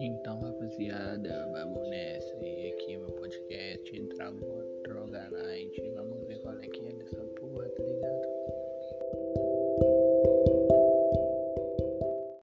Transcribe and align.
Então, 0.00 0.38
rapaziada, 0.38 1.48
vamos 1.50 1.88
nessa. 1.90 2.36
E 2.44 2.72
aqui 2.72 2.94
é 2.94 2.98
meu 2.98 3.10
podcast 3.10 4.02
Droga 4.14 4.67